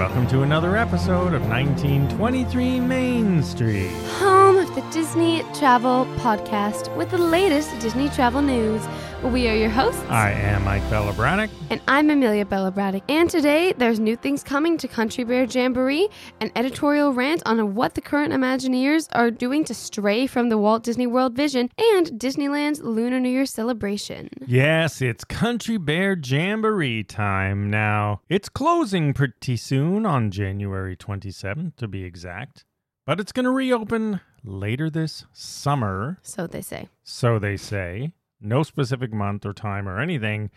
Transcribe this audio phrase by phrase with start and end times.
[0.00, 3.92] welcome to another episode of 1923 Main Street.
[4.18, 8.86] Home of the Disney Travel Podcast with the latest Disney travel news.
[9.24, 10.02] We are your hosts.
[10.08, 11.50] I am Mike Bella Braddock.
[11.70, 13.02] And I'm Amelia Bella Braddock.
[13.08, 16.08] And today there's new things coming to Country Bear Jamboree,
[16.40, 20.84] an editorial rant on what the current Imagineers are doing to stray from the Walt
[20.84, 24.30] Disney World vision, and Disneyland's Lunar New Year celebration.
[24.46, 28.20] Yes, it's Country Bear Jamboree time now.
[28.28, 32.64] It's closing pretty soon on January 27th, to be exact.
[33.10, 36.20] But it's going to reopen later this summer.
[36.22, 36.88] So they say.
[37.02, 40.50] So they say no specific month or time or anything,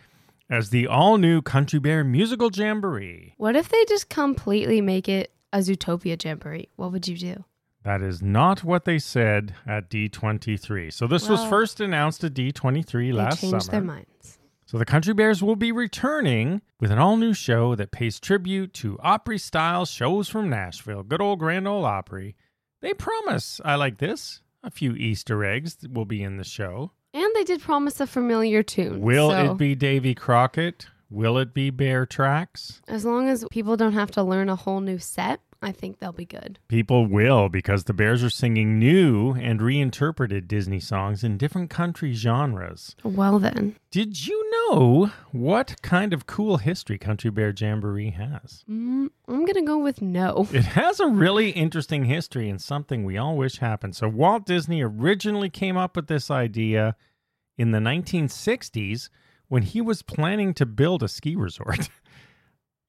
[0.48, 3.34] as the all new Country Bear Musical Jamboree.
[3.38, 6.68] What if they just completely make it a Zootopia Jamboree?
[6.76, 7.44] What would you do?
[7.82, 10.92] That is not what they said at D23.
[10.92, 13.72] So this was first announced at D23 last They changed summer.
[13.72, 14.38] their minds.
[14.66, 18.72] So the Country Bears will be returning with an all new show that pays tribute
[18.74, 21.02] to Opry style shows from Nashville.
[21.02, 22.36] Good old Grand Ole Opry.
[22.84, 26.90] They promise, I like this, a few Easter eggs will be in the show.
[27.14, 29.00] And they did promise a familiar tune.
[29.00, 30.88] Will so it be Davy Crockett?
[31.08, 32.82] Will it be Bear Tracks?
[32.86, 36.12] As long as people don't have to learn a whole new set, I think they'll
[36.12, 36.58] be good.
[36.68, 42.12] People will because the Bears are singing new and reinterpreted Disney songs in different country
[42.12, 42.94] genres.
[43.02, 43.76] Well, then.
[43.90, 48.64] Did you know what kind of cool history Country Bear Jamboree has?
[48.68, 50.46] Mm, I'm going to go with no.
[50.52, 53.96] It has a really interesting history and something we all wish happened.
[53.96, 56.94] So, Walt Disney originally came up with this idea
[57.56, 59.08] in the 1960s
[59.48, 61.88] when he was planning to build a ski resort.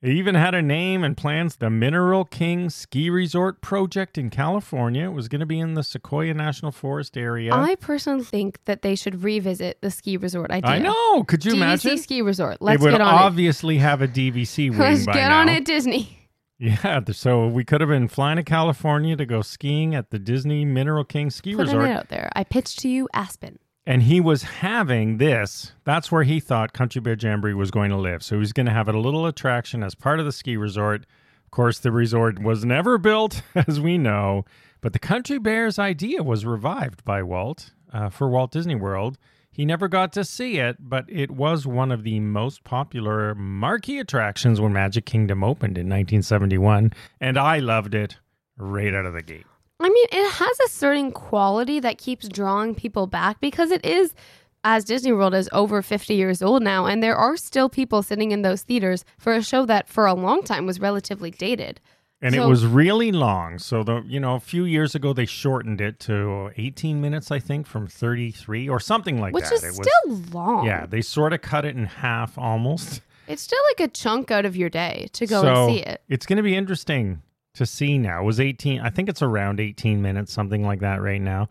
[0.06, 5.06] It even had a name and plans the Mineral King Ski Resort Project in California.
[5.06, 7.52] It was going to be in the Sequoia National Forest area.
[7.52, 10.70] I personally think that they should revisit the ski resort idea.
[10.70, 11.24] I know.
[11.24, 11.98] Could you DVC imagine?
[11.98, 12.62] ski resort.
[12.62, 14.70] Let's it would get on obviously have a DVC it.
[14.78, 15.40] wing Let's by get now.
[15.40, 16.30] on it, Disney.
[16.60, 20.66] Yeah, so we could have been flying to California to go skiing at the Disney
[20.66, 21.90] Mineral King Ski Putting Resort.
[21.90, 22.30] it out there.
[22.36, 23.58] I pitched to you Aspen.
[23.88, 25.74] And he was having this.
[25.84, 28.24] That's where he thought Country Bear Jamboree was going to live.
[28.24, 31.06] So he was going to have a little attraction as part of the ski resort.
[31.46, 34.46] Of course, the resort was never built, as we know.
[34.82, 39.18] But the Country Bears idea was revived by Walt uh, for Walt Disney World.
[39.52, 44.00] He never got to see it, but it was one of the most popular marquee
[44.00, 46.92] attractions when Magic Kingdom opened in 1971.
[47.22, 48.18] And I loved it
[48.58, 49.46] right out of the gate.
[49.86, 54.16] I mean, it has a certain quality that keeps drawing people back because it is,
[54.64, 58.32] as Disney World is over 50 years old now, and there are still people sitting
[58.32, 61.80] in those theaters for a show that for a long time was relatively dated.
[62.20, 63.60] And it was really long.
[63.60, 67.38] So the you know a few years ago they shortened it to 18 minutes, I
[67.38, 69.36] think, from 33 or something like that.
[69.36, 69.54] Which that.
[69.54, 70.66] is it still long.
[70.66, 70.88] yeah.
[70.88, 73.02] They sort of cut it in half almost.
[73.28, 76.02] It's still like a chunk out of your day to go so and see it.
[76.10, 77.22] It's going to be interesting
[77.56, 78.22] to see now.
[78.22, 78.80] It was 18.
[78.82, 81.48] I think it's around 18 minutes, something like that, right now.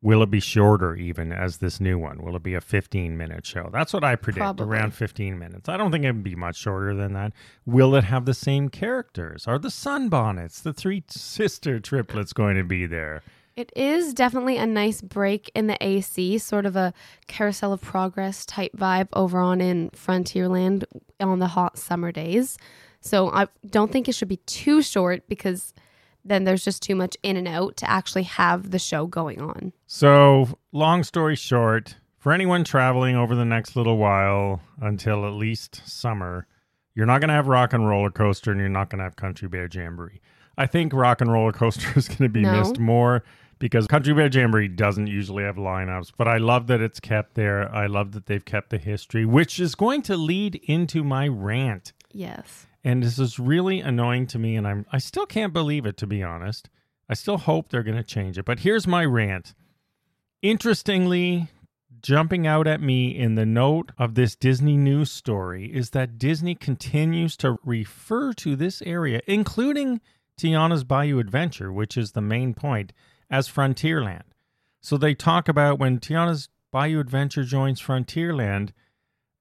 [0.00, 2.22] Will it be shorter even as this new one?
[2.22, 3.68] Will it be a 15 minute show?
[3.72, 4.66] That's what I predict, Probably.
[4.66, 5.68] around 15 minutes.
[5.68, 7.32] I don't think it'd be much shorter than that.
[7.66, 9.48] Will it have the same characters?
[9.48, 13.22] Are the sunbonnets, the three sister triplets going to be there?
[13.56, 16.94] It is definitely a nice break in the AC, sort of a
[17.26, 20.84] carousel of progress type vibe over on in Frontierland
[21.18, 22.56] on the hot summer days.
[23.08, 25.72] So I don't think it should be too short because
[26.24, 29.72] then there's just too much in and out to actually have the show going on.
[29.86, 35.80] So, long story short, for anyone traveling over the next little while until at least
[35.88, 36.46] summer,
[36.94, 39.16] you're not going to have Rock and Roller Coaster and you're not going to have
[39.16, 40.20] Country Bear Jamboree.
[40.58, 42.58] I think Rock and Roller Coaster is going to be No.
[42.58, 43.24] missed more
[43.58, 47.74] because Country Bear Jamboree doesn't usually have lineups, but I love that it's kept there.
[47.74, 51.92] I love that they've kept the history, which is going to lead into my rant.
[52.12, 52.66] Yes.
[52.84, 56.06] And this is really annoying to me, and I'm I still can't believe it to
[56.06, 56.70] be honest.
[57.08, 58.44] I still hope they're going to change it.
[58.44, 59.54] But here's my rant.
[60.42, 61.48] Interestingly,
[62.02, 66.54] jumping out at me in the note of this Disney news story is that Disney
[66.54, 70.00] continues to refer to this area, including
[70.38, 72.92] Tiana's Bayou Adventure, which is the main point,
[73.30, 74.22] as Frontierland.
[74.80, 78.70] So they talk about when Tiana's Bayou Adventure joins Frontierland,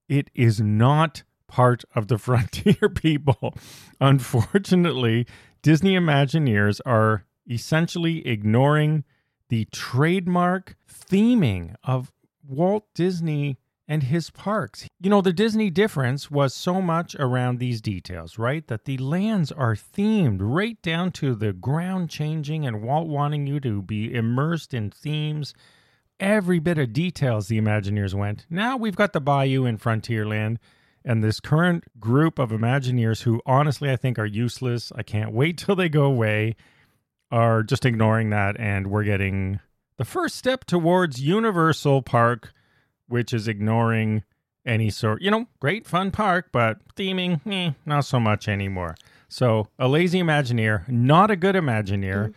[0.10, 3.53] it is not part of the Frontier people.
[3.99, 5.25] Unfortunately,
[5.61, 9.03] Disney Imagineers are essentially ignoring
[9.49, 12.11] the trademark theming of
[12.47, 13.57] Walt Disney
[13.88, 14.88] and his parks.
[14.99, 18.67] You know, the Disney difference was so much around these details, right?
[18.67, 23.59] That the lands are themed right down to the ground changing and Walt wanting you
[23.61, 25.53] to be immersed in themes.
[26.19, 28.45] Every bit of details the Imagineers went.
[28.50, 30.57] Now we've got the Bayou in Frontierland,
[31.07, 35.57] And this current group of Imagineers, who honestly I think are useless, I can't wait
[35.57, 36.57] till they go away,
[37.31, 38.59] are just ignoring that.
[38.59, 39.62] And we're getting
[39.95, 42.51] the first step towards Universal Park,
[43.07, 44.24] which is ignoring
[44.65, 48.98] any sort, you know, great fun park, but theming, eh, not so much anymore.
[49.30, 52.27] So a lazy Imagineer, not a good Imagineer.
[52.27, 52.33] Mm.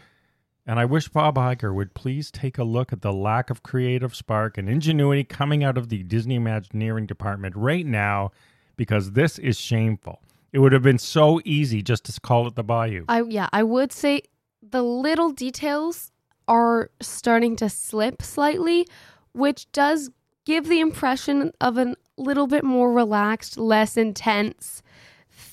[0.64, 4.14] And I wish Bob Iger would please take a look at the lack of creative
[4.14, 8.30] spark and ingenuity coming out of the Disney Imagineering department right now,
[8.80, 10.22] because this is shameful.
[10.54, 13.04] It would have been so easy just to call it the Bayou.
[13.10, 14.22] I yeah, I would say
[14.62, 16.12] the little details
[16.48, 18.88] are starting to slip slightly,
[19.32, 20.10] which does
[20.46, 24.82] give the impression of a little bit more relaxed, less intense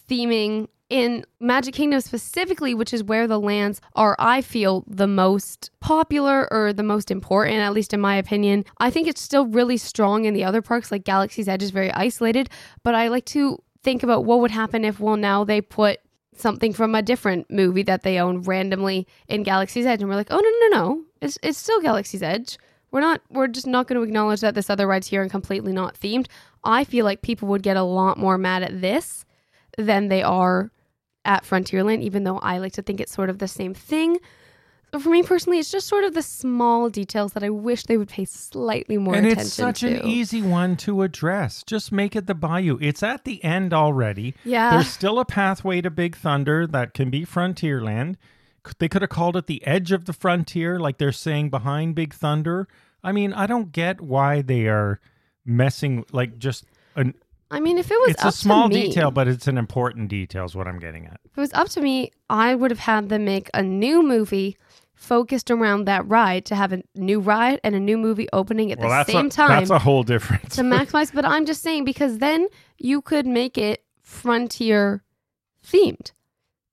[0.09, 5.69] theming in Magic Kingdom specifically, which is where the lands are, I feel, the most
[5.79, 8.63] popular or the most important, at least in my opinion.
[8.79, 11.91] I think it's still really strong in the other parks, like Galaxy's Edge is very
[11.91, 12.49] isolated,
[12.83, 15.99] but I like to think about what would happen if, well, now they put
[16.35, 20.31] something from a different movie that they own randomly in Galaxy's Edge, and we're like,
[20.31, 22.57] oh no, no, no, it's it's still Galaxy's Edge.
[22.91, 23.21] We're not.
[23.29, 26.27] We're just not going to acknowledge that this other ride's here and completely not themed.
[26.63, 29.25] I feel like people would get a lot more mad at this
[29.77, 30.71] than they are
[31.27, 34.17] at Frontierland, even though I like to think it's sort of the same thing.
[34.97, 38.07] For me personally, it's just sort of the small details that I wish they would
[38.07, 39.99] pay slightly more and attention it's such to.
[39.99, 41.61] an easy one to address.
[41.63, 42.77] Just make it the Bayou.
[42.81, 44.33] It's at the end already.
[44.45, 48.15] yeah, There's still a pathway to Big Thunder that can be Frontierland.
[48.79, 52.13] They could have called it the edge of the frontier, like they're saying behind Big
[52.13, 52.67] Thunder.
[53.03, 55.01] I mean, I don't get why they are
[55.45, 56.63] messing like just
[56.95, 57.13] an.
[57.49, 60.09] I mean, if it was It's up a small me, detail, but it's an important
[60.09, 60.45] detail.
[60.45, 61.19] Is what I'm getting at.
[61.25, 64.57] If it was up to me, I would have had them make a new movie
[64.95, 68.79] focused around that ride to have a new ride and a new movie opening at
[68.79, 70.55] well, the same a, time That's a whole difference.
[70.55, 71.13] to maximize.
[71.13, 72.47] But I'm just saying because then
[72.77, 75.03] you could make it frontier
[75.65, 76.11] themed.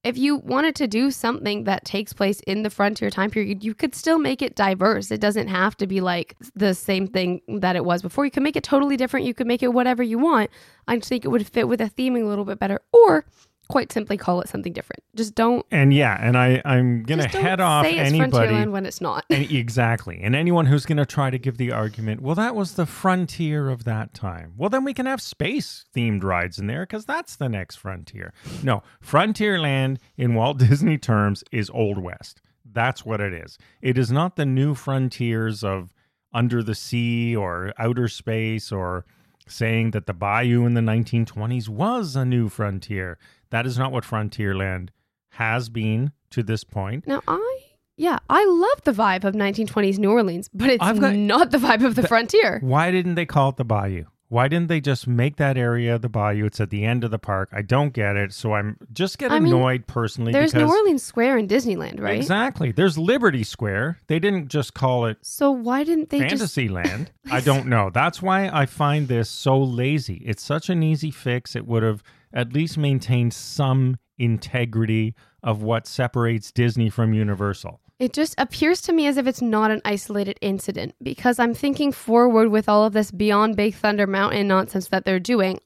[0.04, 3.74] If you wanted to do something that takes place in the frontier time period, you
[3.74, 5.10] could still make it diverse.
[5.10, 8.26] It doesn't have to be like the same thing that it was before.
[8.26, 9.24] You can make it totally different.
[9.24, 10.50] You could make it whatever you want.
[10.86, 13.24] I just think it would fit with the theming a little bit better, or
[13.68, 15.02] quite simply call it something different.
[15.14, 18.48] Just don't and yeah, and I I'm gonna head off say it's anybody.
[18.48, 19.24] Frontierland when it's not.
[19.30, 20.20] And exactly.
[20.22, 23.68] And anyone who's going to try to give the argument, well, that was the frontier
[23.68, 24.52] of that time.
[24.56, 28.32] Well, then we can have space themed rides in there because that's the next frontier.
[28.62, 32.40] No, Frontierland in Walt Disney terms is Old West.
[32.64, 33.58] That's what it is.
[33.80, 35.92] It is not the new frontiers of
[36.32, 39.04] under the sea or outer space or
[39.46, 43.18] saying that the bayou in the 1920s was a new frontier.
[43.54, 44.88] That is not what Frontierland
[45.28, 47.06] has been to this point.
[47.06, 47.60] Now I
[47.96, 51.86] yeah, I love the vibe of 1920s New Orleans, but it's got- not the vibe
[51.86, 52.58] of the frontier.
[52.64, 54.06] Why didn't they call it the Bayou?
[54.28, 56.46] Why didn't they just make that area the Bayou?
[56.46, 57.50] It's at the end of the park.
[57.52, 58.32] I don't get it.
[58.32, 62.00] So I'm just get I mean, annoyed personally There's because New Orleans Square in Disneyland,
[62.00, 62.16] right?
[62.16, 62.72] exactly.
[62.72, 64.00] There's Liberty Square.
[64.08, 67.12] They didn't just call it So why didn't they just Fantasyland.
[67.30, 67.90] I don't know.
[67.94, 70.24] That's why I find this so lazy.
[70.26, 71.54] It's such an easy fix.
[71.54, 72.02] It would have
[72.34, 77.80] at least maintain some integrity of what separates Disney from Universal.
[77.98, 81.92] It just appears to me as if it's not an isolated incident because I'm thinking
[81.92, 85.60] forward with all of this beyond Big Thunder Mountain nonsense that they're doing.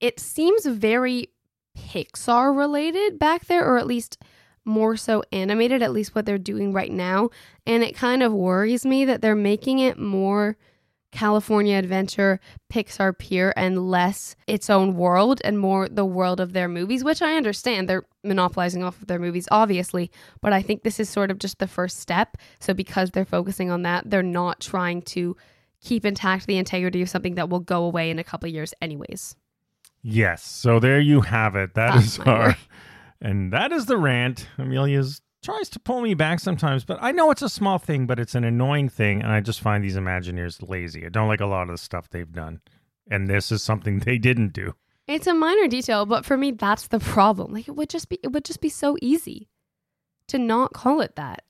[0.00, 1.30] It seems very
[1.76, 4.18] Pixar related back there, or at least
[4.64, 7.30] more so animated, at least what they're doing right now.
[7.66, 10.56] And it kind of worries me that they're making it more
[11.14, 12.40] California Adventure,
[12.72, 17.22] Pixar Pier, and less its own world and more the world of their movies, which
[17.22, 17.88] I understand.
[17.88, 20.10] They're monopolizing off of their movies, obviously,
[20.42, 22.36] but I think this is sort of just the first step.
[22.58, 25.36] So because they're focusing on that, they're not trying to
[25.80, 28.74] keep intact the integrity of something that will go away in a couple of years,
[28.82, 29.36] anyways.
[30.02, 30.42] Yes.
[30.42, 31.74] So there you have it.
[31.74, 32.58] That is our rant.
[33.20, 34.48] and that is the rant.
[34.58, 38.18] Amelia's tries to pull me back sometimes, but I know it's a small thing, but
[38.18, 41.06] it's an annoying thing, and I just find these Imagineers lazy.
[41.06, 42.60] I don't like a lot of the stuff they've done.
[43.10, 44.74] And this is something they didn't do.
[45.06, 47.52] It's a minor detail, but for me, that's the problem.
[47.52, 49.48] Like it would just be, it would just be so easy
[50.28, 51.42] to not call it that.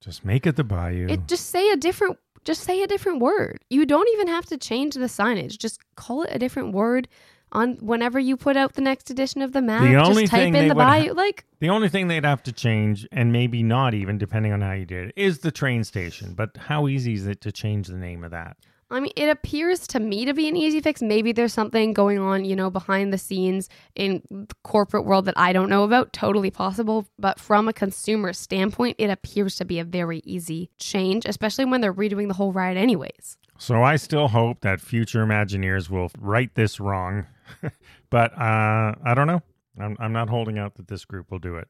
[0.00, 1.08] Just make it the Bayou.
[1.08, 3.64] It just say a different just say a different word.
[3.68, 5.58] You don't even have to change the signage.
[5.58, 7.08] Just call it a different word
[7.52, 9.82] on whenever you put out the next edition of the map.
[9.82, 12.42] The only just type thing in the would ha- like the only thing they'd have
[12.44, 15.84] to change, and maybe not even, depending on how you did it, is the train
[15.84, 16.34] station.
[16.34, 18.56] But how easy is it to change the name of that?
[18.90, 21.02] I mean, it appears to me to be an easy fix.
[21.02, 25.34] Maybe there's something going on, you know, behind the scenes in the corporate world that
[25.36, 26.14] I don't know about.
[26.14, 27.06] Totally possible.
[27.18, 31.82] But from a consumer standpoint, it appears to be a very easy change, especially when
[31.82, 33.36] they're redoing the whole ride, anyways.
[33.58, 37.26] So I still hope that future Imagineers will right this wrong.
[38.10, 39.42] but uh, I don't know.
[39.80, 41.68] I'm, I'm not holding out that this group will do it.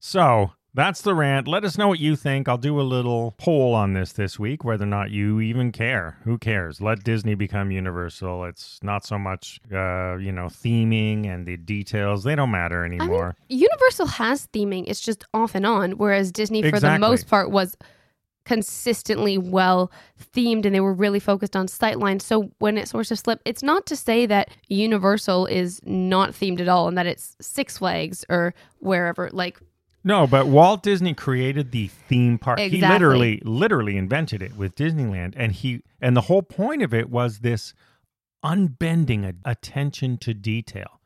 [0.00, 1.48] So that's the rant.
[1.48, 2.48] Let us know what you think.
[2.48, 6.18] I'll do a little poll on this this week, whether or not you even care.
[6.22, 6.80] Who cares?
[6.80, 8.44] Let Disney become Universal.
[8.44, 12.22] It's not so much, uh, you know, theming and the details.
[12.22, 13.36] They don't matter I mean, anymore.
[13.48, 14.84] Universal has theming.
[14.86, 17.76] It's just off and on, whereas Disney, for the most part, was
[18.48, 19.92] consistently well
[20.34, 22.22] themed and they were really focused on sightlines.
[22.22, 26.58] So when it sort of slipped, it's not to say that Universal is not themed
[26.60, 29.28] at all and that it's Six Flags or wherever.
[29.34, 29.60] Like,
[30.02, 32.58] No, but Walt Disney created the theme park.
[32.58, 37.10] He literally literally invented it with Disneyland and he and the whole point of it
[37.10, 37.74] was this
[38.42, 41.00] unbending attention to detail.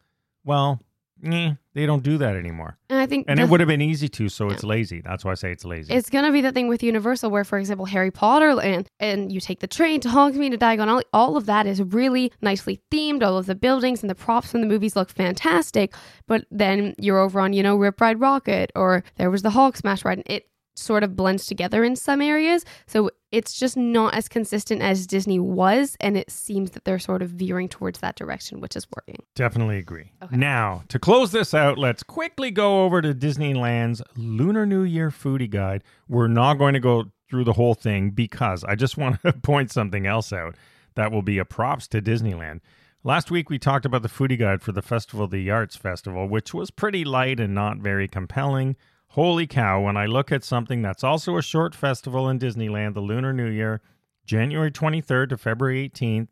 [0.45, 0.81] Well,
[1.25, 2.79] eh, they don't do that anymore.
[2.91, 5.01] and I think And the- it would have been easy to, so it's lazy.
[5.01, 5.93] That's why I say it's lazy.
[5.95, 9.41] It's gonna be the thing with Universal, where, for example, Harry Potter and and you
[9.41, 11.05] take the train to Hogsmeade to Diagon Alley.
[11.13, 13.23] All of that is really nicely themed.
[13.23, 15.95] All of the buildings and the props from the movies look fantastic.
[16.27, 19.77] But then you're over on, you know, Rip Ride Rockit, or there was the Hulk
[19.77, 22.65] Smash ride, and it sort of blends together in some areas.
[22.87, 27.23] So it's just not as consistent as Disney was, and it seems that they're sort
[27.23, 29.23] of veering towards that direction, which is working.
[29.35, 30.13] Definitely agree.
[30.23, 30.37] Okay.
[30.37, 35.51] Now, to close this out, let's quickly go over to Disneyland's Lunar New Year foodie
[35.51, 35.83] guide.
[36.09, 39.71] We're not going to go through the whole thing because I just want to point
[39.71, 40.57] something else out
[40.95, 42.61] that will be a props to Disneyland.
[43.05, 46.29] Last week, we talked about the foodie guide for the Festival of the Arts Festival,
[46.29, 48.77] which was pretty light and not very compelling.
[49.13, 53.03] Holy cow, when I look at something that's also a short festival in Disneyland, the
[53.03, 53.83] Lunar New Year,
[54.25, 56.31] January 23rd to February 18th,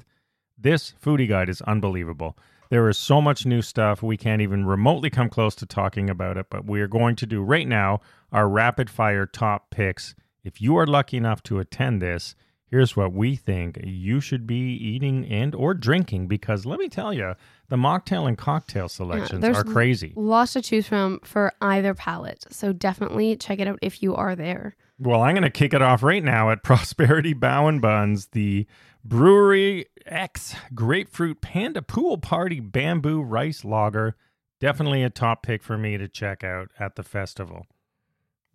[0.56, 2.38] this foodie guide is unbelievable.
[2.70, 4.02] There is so much new stuff.
[4.02, 7.26] We can't even remotely come close to talking about it, but we are going to
[7.26, 8.00] do right now
[8.32, 10.14] our rapid fire top picks.
[10.42, 12.34] If you are lucky enough to attend this,
[12.70, 17.12] here's what we think you should be eating and or drinking because let me tell
[17.12, 17.34] you,
[17.68, 20.12] the mocktail and cocktail selections there's are crazy.
[20.16, 22.44] Lots to choose from for either palette.
[22.50, 24.76] So definitely check it out if you are there.
[24.98, 28.66] Well, I'm going to kick it off right now at Prosperity Bow and Buns, the
[29.04, 34.16] Brewery X Grapefruit Panda Pool Party Bamboo Rice Lager.
[34.60, 37.66] Definitely a top pick for me to check out at the festival.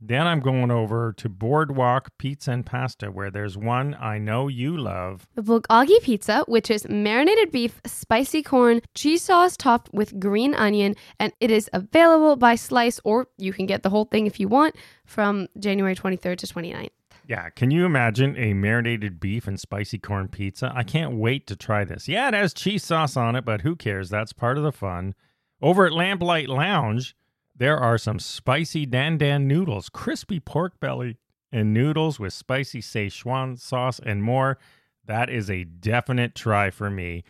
[0.02, 4.76] Then I'm going over to Boardwalk Pizza and Pasta, where there's one I know you
[4.76, 5.26] love.
[5.36, 10.96] The bulgogi pizza, which is marinated beef, spicy corn, cheese sauce topped with green onion,
[11.20, 14.48] and it is available by slice, or you can get the whole thing if you
[14.50, 14.76] want
[15.06, 16.90] from January 23rd to 29th.
[17.28, 20.72] Yeah, can you imagine a marinated beef and spicy corn pizza?
[20.76, 22.08] I can't wait to try this.
[22.08, 24.10] Yeah, it has cheese sauce on it, but who cares?
[24.10, 25.16] That's part of the fun.
[25.62, 27.16] Over at Lamplight Lounge,
[27.56, 31.18] there are some spicy dan dan noodles, crispy pork belly,
[31.52, 34.58] and noodles with spicy Szechuan sauce and more.
[35.06, 37.24] That is a definite try for me.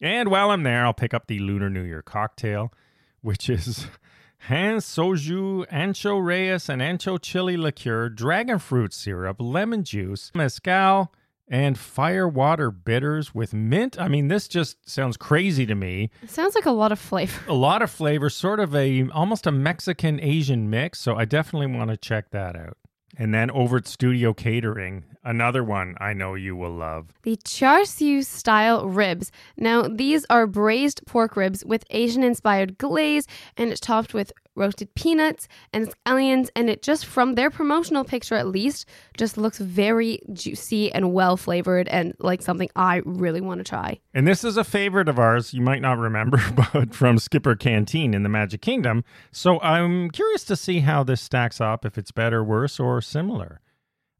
[0.00, 2.72] And while I'm there, I'll pick up the Lunar New Year cocktail,
[3.20, 3.86] which is
[4.42, 11.12] Han soju, ancho reyes, and ancho chili liqueur, dragon fruit syrup, lemon juice, mezcal,
[11.50, 14.00] and firewater bitters with mint.
[14.00, 16.10] I mean, this just sounds crazy to me.
[16.22, 17.40] It sounds like a lot of flavor.
[17.48, 21.00] A lot of flavor, sort of a almost a Mexican Asian mix.
[21.00, 22.76] So I definitely want to check that out.
[23.16, 27.08] And then over at Studio Catering, another one I know you will love.
[27.22, 29.32] The char siu style ribs.
[29.56, 33.26] Now, these are braised pork ribs with Asian inspired glaze,
[33.56, 36.48] and it's topped with roasted peanuts and scallions.
[36.54, 38.86] And it just, from their promotional picture at least,
[39.16, 44.00] just looks very juicy and well flavored and like something I really want to try.
[44.12, 48.14] And this is a favorite of ours, you might not remember, but from Skipper Canteen
[48.14, 49.04] in the Magic Kingdom.
[49.32, 53.60] So I'm curious to see how this stacks up, if it's better, worse, or similar.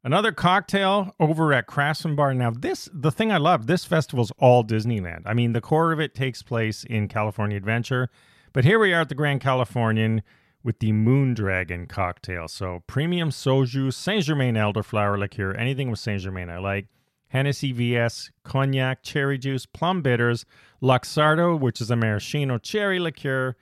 [0.01, 2.33] Another cocktail over at Craftsman Bar.
[2.33, 5.23] Now, this, the thing I love, this festival's all Disneyland.
[5.25, 8.09] I mean, the core of it takes place in California Adventure,
[8.59, 10.21] but here we are at the Grand Californian
[10.65, 12.49] with the Moon Dragon cocktail.
[12.49, 16.87] So premium soju, Saint Germain elderflower liqueur, anything with Saint Germain I like.
[17.29, 20.45] Hennessy VS, cognac, cherry juice, plum bitters,
[20.83, 23.55] Luxardo, which is a maraschino cherry liqueur.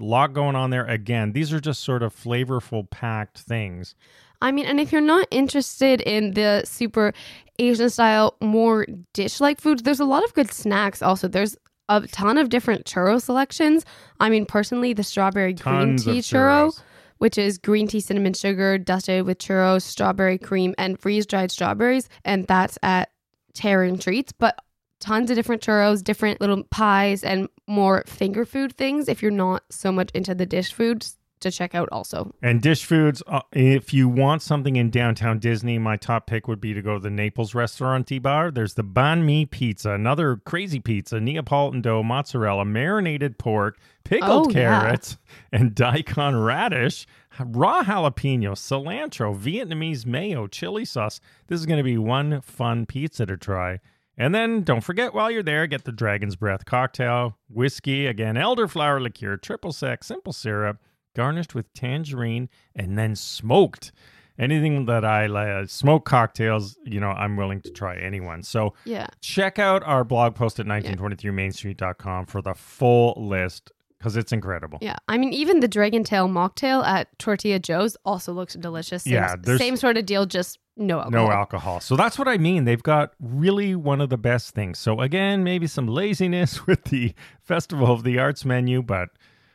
[0.00, 0.86] A lot going on there.
[0.86, 3.94] Again, these are just sort of flavorful, packed things.
[4.40, 7.12] I mean, and if you're not interested in the super
[7.58, 11.28] Asian style, more dish like foods, there's a lot of good snacks also.
[11.28, 11.54] There's
[11.88, 13.84] a ton of different churro selections.
[14.20, 16.82] I mean, personally, the strawberry green Tons of tea churro, churros.
[17.18, 22.08] which is green tea, cinnamon sugar, dusted with churros, strawberry cream, and freeze dried strawberries.
[22.24, 23.10] And that's at
[23.54, 24.32] Terran Treats.
[24.32, 24.58] But
[25.00, 29.62] tons of different churros, different little pies, and more finger food things if you're not
[29.70, 31.17] so much into the dish foods.
[31.40, 32.32] To check out also.
[32.42, 36.60] And dish foods, uh, if you want something in downtown Disney, my top pick would
[36.60, 38.50] be to go to the Naples Restaurant Bar.
[38.50, 44.50] There's the Banh Mi Pizza, another crazy pizza, Neapolitan dough, mozzarella, marinated pork, pickled Oh,
[44.50, 44.80] yeah.
[44.80, 45.18] carrots,
[45.52, 47.06] and daikon radish,
[47.38, 51.20] raw jalapeno, cilantro, Vietnamese mayo, chili sauce.
[51.48, 53.80] This is going to be one fun pizza to try.
[54.20, 59.00] And then don't forget while you're there, get the Dragon's Breath cocktail, whiskey, again, elderflower
[59.00, 60.78] liqueur, triple sec, simple syrup,
[61.18, 63.90] garnished with tangerine, and then smoked.
[64.38, 68.44] Anything that I like, uh, smoke cocktails, you know, I'm willing to try anyone.
[68.44, 69.08] So Yeah.
[69.20, 74.78] check out our blog post at 1923mainstreet.com for the full list because it's incredible.
[74.80, 74.94] Yeah.
[75.08, 79.02] I mean, even the Dragon Tail mocktail at Tortilla Joe's also looks delicious.
[79.02, 81.26] Same, Yeah, Same sort of deal, just no alcohol.
[81.26, 81.80] No alcohol.
[81.80, 82.64] So that's what I mean.
[82.64, 84.78] They've got really one of the best things.
[84.78, 89.08] So again, maybe some laziness with the Festival of the Arts menu, but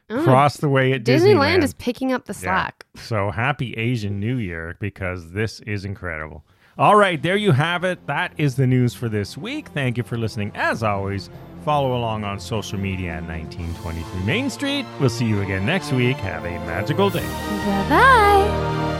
[0.09, 1.63] Oh, cross the way at Disneyland, Disneyland.
[1.63, 2.39] is picking up the Yeah.
[2.39, 2.85] slack.
[2.95, 6.43] So happy Asian New Year because this is incredible.
[6.77, 8.05] All right, there you have it.
[8.07, 9.67] That is the news for this week.
[9.69, 10.51] Thank you for listening.
[10.55, 11.29] As always,
[11.63, 14.85] follow along on social media at 1923 Main Street.
[14.99, 16.17] We'll see you again next week.
[16.17, 17.19] Have a magical day.
[17.21, 18.92] Bye bye.